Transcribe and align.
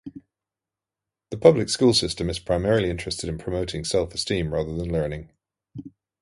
The 1.29 1.37
public 1.37 1.69
school 1.69 1.93
system 1.93 2.27
is 2.31 2.39
primarily 2.39 2.89
interested 2.89 3.29
in 3.29 3.37
promoting 3.37 3.85
self-esteem 3.85 4.51
rather 4.51 4.73
than 4.75 4.91
learning. 4.91 5.29